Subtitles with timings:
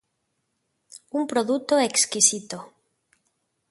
[1.19, 2.57] Un produto exquisito.